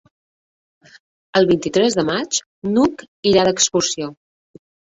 [1.41, 2.41] El vint-i-tres de maig
[2.73, 4.13] n'Hug irà d'excursió.